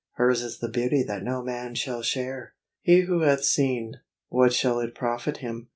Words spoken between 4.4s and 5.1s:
shall it